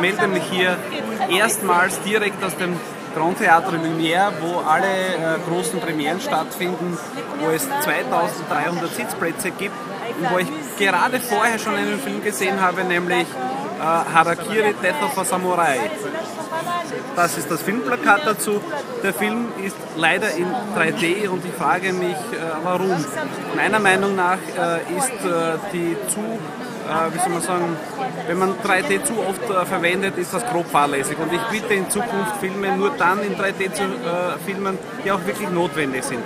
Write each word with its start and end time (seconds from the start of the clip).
melde 0.00 0.26
mich 0.28 0.44
hier 0.50 0.76
erstmals 1.30 2.00
direkt 2.02 2.42
aus 2.44 2.56
dem 2.56 2.76
Grand 3.14 3.38
Theatre 3.38 3.76
Lumière, 3.76 4.32
wo 4.40 4.58
alle 4.60 4.86
äh, 4.86 5.38
großen 5.48 5.80
Premieren 5.80 6.20
stattfinden, 6.20 6.98
wo 7.40 7.50
es 7.50 7.68
2300 7.82 8.92
Sitzplätze 8.92 9.52
gibt 9.52 9.74
und 10.20 10.30
wo 10.32 10.38
ich 10.38 10.48
gerade 10.78 11.20
vorher 11.20 11.58
schon 11.58 11.76
einen 11.76 12.00
Film 12.00 12.24
gesehen 12.24 12.60
habe, 12.60 12.82
nämlich 12.82 13.26
äh, 13.80 13.82
Harakiri 13.82 14.74
Death 14.82 15.02
of 15.04 15.16
a 15.18 15.24
Samurai. 15.24 15.78
Das 17.16 17.38
ist 17.38 17.50
das 17.50 17.62
Filmplakat 17.62 18.22
dazu. 18.26 18.60
Der 19.02 19.14
Film 19.14 19.46
ist 19.64 19.76
leider 19.96 20.32
in 20.34 20.46
3D 20.76 21.28
und 21.28 21.44
ich 21.44 21.52
frage 21.52 21.92
mich, 21.92 22.10
äh, 22.10 22.64
warum. 22.64 22.96
Meiner 23.54 23.78
Meinung 23.78 24.16
nach 24.16 24.38
äh, 24.58 24.96
ist 24.96 25.10
äh, 25.24 25.58
die 25.72 25.96
zu 26.08 26.38
äh, 26.84 27.14
wie 27.14 27.18
soll 27.18 27.30
man 27.30 27.42
sagen, 27.42 27.76
wenn 28.26 28.38
man 28.38 28.54
3D 28.58 29.02
zu 29.04 29.14
oft 29.18 29.42
äh, 29.50 29.64
verwendet, 29.66 30.16
ist 30.18 30.34
das 30.34 30.44
grob 30.46 30.68
fahrlässig. 30.68 31.16
Und 31.18 31.32
ich 31.32 31.40
bitte 31.50 31.74
in 31.74 31.88
Zukunft 31.90 32.36
Filme 32.40 32.76
nur 32.76 32.90
dann 32.90 33.22
in 33.22 33.34
3D 33.34 33.72
zu 33.72 33.82
äh, 33.82 34.38
filmen, 34.44 34.78
die 35.04 35.10
auch 35.10 35.24
wirklich 35.26 35.48
notwendig 35.50 36.04
sind. 36.04 36.22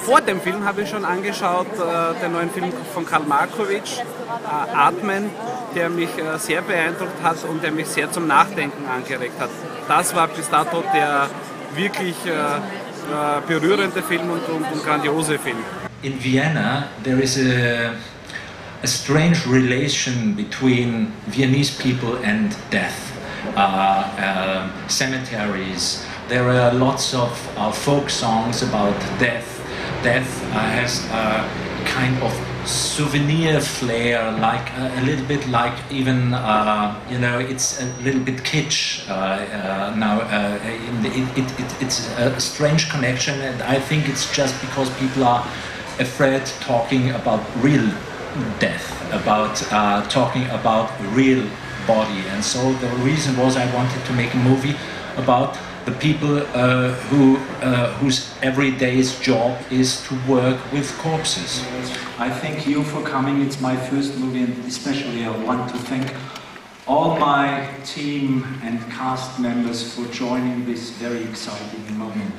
Vor 0.00 0.20
dem 0.20 0.40
Film 0.40 0.64
habe 0.64 0.82
ich 0.82 0.90
schon 0.90 1.04
angeschaut 1.04 1.66
äh, 1.74 2.20
den 2.22 2.32
neuen 2.32 2.50
Film 2.50 2.72
von 2.92 3.06
Karl 3.06 3.22
Markovic, 3.22 3.84
äh, 3.98 4.76
Atmen, 4.76 5.30
der 5.74 5.88
mich 5.88 6.10
sehr 6.38 6.62
beeindruckt 6.62 7.22
hat 7.22 7.44
und 7.44 7.62
der 7.62 7.72
mich 7.72 7.86
sehr 7.86 8.10
zum 8.10 8.26
Nachdenken 8.26 8.84
angeregt 8.88 9.38
hat. 9.38 9.50
Das 9.86 10.14
war 10.14 10.28
bis 10.28 10.48
dato 10.48 10.82
der 10.94 11.28
wirklich 11.74 12.16
berührende 13.46 14.02
Film 14.02 14.30
und, 14.30 14.48
und, 14.48 14.72
und 14.72 14.84
grandiose 14.84 15.38
Film. 15.38 15.58
In 16.02 16.22
Vienna, 16.22 16.88
there 17.04 17.20
is 17.20 17.38
a 17.38 17.92
a 18.82 18.86
strange 18.86 19.46
relation 19.46 20.34
between 20.34 21.12
Viennese 21.26 21.76
people 21.76 22.16
and 22.18 22.56
death. 22.70 23.08
Uh, 23.56 24.04
uh, 24.18 24.88
cemeteries. 24.88 26.04
There 26.28 26.48
are 26.48 26.72
lots 26.72 27.14
of 27.14 27.30
uh, 27.56 27.72
folk 27.72 28.10
songs 28.10 28.62
about 28.62 28.98
death. 29.18 29.64
Death 30.02 30.44
uh, 30.44 30.58
has 30.58 31.04
a 31.06 31.48
kind 31.88 32.16
of 32.22 32.32
souvenir 32.68 33.60
flair, 33.60 34.30
like 34.32 34.72
uh, 34.74 34.90
a 34.96 35.02
little 35.02 35.24
bit 35.26 35.48
like 35.48 35.76
even 35.90 36.34
uh, 36.34 37.00
you 37.10 37.18
know 37.18 37.38
it's 37.38 37.80
a 37.80 37.86
little 38.02 38.20
bit 38.20 38.44
kitsch 38.44 39.06
now. 39.08 40.20
It, 40.62 41.38
it, 41.38 41.60
it, 41.60 41.82
it's 41.82 42.08
a 42.18 42.38
strange 42.40 42.90
connection, 42.90 43.40
and 43.40 43.62
I 43.62 43.80
think 43.80 44.08
it's 44.08 44.30
just 44.32 44.60
because 44.60 44.90
people 44.98 45.24
are 45.24 45.42
afraid 45.98 46.44
talking 46.60 47.10
about 47.10 47.40
real 47.62 47.88
death, 48.58 48.86
about 49.12 49.62
uh, 49.72 50.06
talking 50.08 50.44
about 50.46 50.90
real 51.14 51.48
body. 51.86 52.20
And 52.28 52.44
so 52.44 52.72
the 52.74 52.88
reason 53.04 53.36
was 53.36 53.56
I 53.56 53.72
wanted 53.74 54.04
to 54.06 54.12
make 54.12 54.32
a 54.34 54.38
movie 54.38 54.76
about 55.16 55.58
the 55.84 55.92
people 55.92 56.38
uh, 56.38 56.90
who, 57.08 57.38
uh, 57.62 57.92
whose 57.94 58.34
everyday's 58.42 59.18
job 59.20 59.58
is 59.70 60.06
to 60.06 60.14
work 60.28 60.60
with 60.72 60.86
corpses. 60.98 61.64
I 62.18 62.28
thank 62.30 62.66
you 62.66 62.82
for 62.84 63.02
coming. 63.02 63.40
It's 63.40 63.60
my 63.60 63.76
first 63.76 64.18
movie, 64.18 64.42
and 64.42 64.64
especially 64.66 65.24
I 65.24 65.30
want 65.44 65.70
to 65.70 65.78
thank 65.78 66.14
all 66.86 67.18
my 67.18 67.68
team 67.84 68.44
and 68.62 68.80
cast 68.90 69.38
members 69.38 69.94
for 69.94 70.04
joining 70.12 70.66
this 70.66 70.90
very 70.90 71.22
exciting 71.24 71.98
moment. 71.98 72.34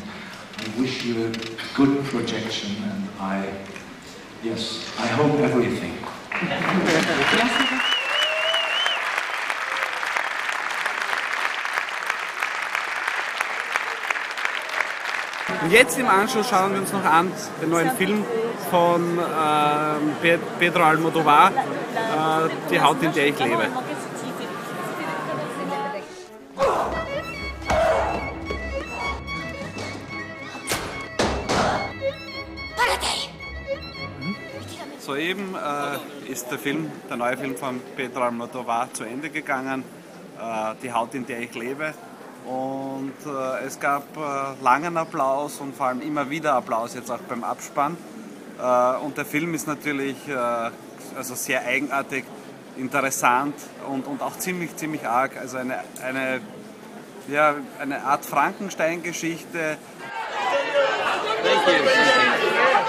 I 0.57 0.79
wish 0.79 1.05
you 1.05 1.27
a 1.27 1.31
good 1.75 2.03
projection, 2.05 2.71
and 2.83 3.09
I 3.19 3.51
Yes, 4.41 4.85
I 4.97 5.07
hope 5.07 5.37
everything. 5.43 5.97
Und 15.61 15.71
jetzt 15.73 15.99
im 15.99 16.07
Anschluss 16.07 16.47
schauen 16.47 16.71
wir 16.71 16.79
uns 16.79 16.93
noch 16.93 17.03
an 17.03 17.29
den 17.61 17.69
neuen 17.69 17.91
Film 17.97 18.23
von 18.71 19.19
äh, 19.19 20.37
Pedro 20.57 20.83
Almodovar, 20.83 21.51
äh, 21.51 22.49
Die 22.71 22.79
Haut, 22.79 23.03
in 23.03 23.11
der 23.11 23.27
ich 23.27 23.39
lebe. 23.39 23.67
Soeben 35.09 35.55
äh, 35.55 36.31
ist 36.31 36.51
der 36.51 36.59
Film, 36.59 36.91
der 37.09 37.17
neue 37.17 37.35
Film 37.35 37.57
von 37.57 37.81
Pedro 37.95 38.25
Almodovar 38.25 38.93
zu 38.93 39.05
Ende 39.05 39.31
gegangen, 39.31 39.83
äh, 40.39 40.75
Die 40.83 40.93
Haut, 40.93 41.15
in 41.15 41.25
der 41.25 41.39
ich 41.39 41.55
lebe. 41.55 41.95
Und 42.45 43.15
äh, 43.25 43.65
es 43.65 43.79
gab 43.79 44.03
äh, 44.15 44.63
langen 44.63 44.97
Applaus 44.97 45.61
und 45.61 45.75
vor 45.75 45.87
allem 45.87 46.01
immer 46.01 46.29
wieder 46.29 46.53
Applaus 46.53 46.93
jetzt 46.93 47.09
auch 47.09 47.21
beim 47.27 47.43
Abspann. 47.43 47.97
Äh, 48.61 48.97
und 49.03 49.17
der 49.17 49.25
Film 49.25 49.55
ist 49.55 49.65
natürlich 49.65 50.27
äh, 50.27 50.69
also 51.17 51.33
sehr 51.33 51.65
eigenartig, 51.65 52.25
interessant 52.77 53.55
und, 53.91 54.05
und 54.05 54.21
auch 54.21 54.37
ziemlich, 54.37 54.75
ziemlich 54.75 55.07
arg. 55.07 55.37
Also 55.37 55.57
eine, 55.57 55.79
eine, 56.05 56.39
ja, 57.27 57.55
eine 57.79 58.03
Art 58.03 58.25
Frankenstein-Geschichte. 58.25 59.77
Thank 61.41 62.87
you. 62.87 62.88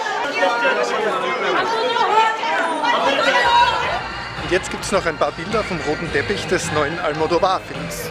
Und 4.43 4.51
jetzt 4.51 4.71
gibt 4.71 4.84
es 4.84 4.93
noch 4.93 5.06
ein 5.06 5.17
paar 5.17 5.33
Bilder 5.33 5.62
vom 5.62 5.78
roten 5.87 6.11
Teppich 6.12 6.47
des 6.47 6.73
neuen 6.73 6.99
Almodovar-Films. 6.99 8.11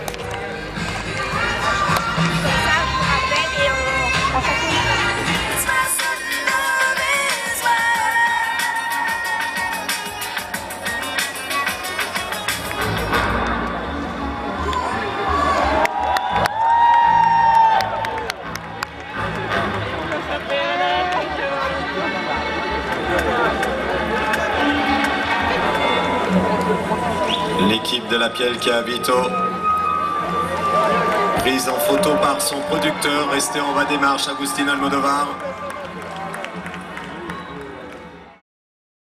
L'équipe 27.67 28.07
de 28.07 28.15
la 28.15 28.29
Piel 28.29 28.57
qui 28.57 28.69
habite 28.71 29.11
prise 31.39 31.67
en 31.67 31.75
photo 31.75 32.11
par 32.21 32.41
son 32.41 32.59
producteur, 32.61 33.29
resté 33.31 33.59
en 33.59 33.73
bas 33.73 33.85
des 33.85 33.97
marches, 33.97 34.27
Agustin 34.27 34.67
Almodovar. 34.67 35.27